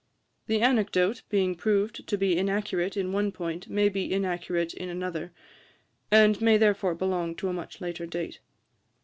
[0.47, 5.31] The anecdote, being proved to be inaccurate in one point, may be inaccurate in another,
[6.09, 8.39] and may therefore belong to a much later date.